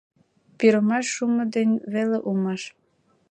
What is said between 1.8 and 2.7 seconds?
веле улмаш.